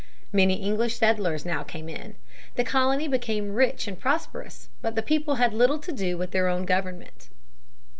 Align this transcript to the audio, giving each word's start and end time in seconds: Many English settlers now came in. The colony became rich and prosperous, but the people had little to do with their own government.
Many 0.33 0.55
English 0.55 0.97
settlers 0.97 1.45
now 1.45 1.61
came 1.61 1.87
in. 1.87 2.15
The 2.55 2.63
colony 2.63 3.07
became 3.07 3.53
rich 3.53 3.87
and 3.87 3.99
prosperous, 3.99 4.67
but 4.81 4.95
the 4.95 5.03
people 5.03 5.35
had 5.35 5.53
little 5.53 5.77
to 5.77 5.91
do 5.91 6.17
with 6.17 6.31
their 6.31 6.47
own 6.47 6.65
government. 6.65 7.29